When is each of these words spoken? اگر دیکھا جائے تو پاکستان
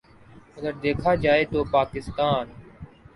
اگر 0.57 0.71
دیکھا 0.83 1.13
جائے 1.15 1.43
تو 1.45 1.63
پاکستان 1.71 2.45